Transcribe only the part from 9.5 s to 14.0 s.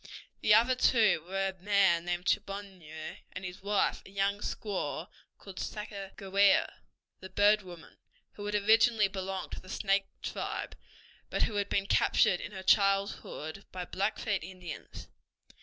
to the Snake tribe, but who had been captured in her childhood by